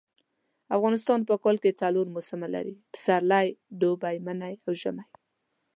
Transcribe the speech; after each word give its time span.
افغانستان 0.77 1.19
په 1.29 1.35
کال 1.43 1.57
کي 1.63 1.71
څلور 1.81 2.05
موسمه 2.15 2.47
لري. 2.55 2.75
پسرلی 2.93 3.47
دوبی 3.81 4.17
منی 4.25 4.55
او 4.65 4.71
ژمی 4.81 5.05